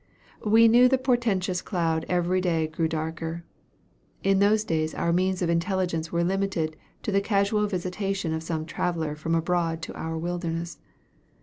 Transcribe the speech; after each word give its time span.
We 0.43 0.67
knew 0.67 0.87
the 0.89 0.97
portentous 0.97 1.61
cloud 1.61 2.07
every 2.09 2.41
day 2.41 2.65
grew 2.65 2.87
darker. 2.87 3.43
In 4.23 4.39
those 4.39 4.63
days 4.63 4.95
our 4.95 5.13
means 5.13 5.43
of 5.43 5.49
intelligence 5.51 6.11
were 6.11 6.23
limited 6.23 6.75
to 7.03 7.11
the 7.11 7.21
casual 7.21 7.67
visitation 7.67 8.33
of 8.33 8.41
some 8.41 8.65
traveller 8.65 9.15
from 9.15 9.35
abroad 9.35 9.83
to 9.83 9.93
our 9.93 10.17
wilderness. 10.17 10.79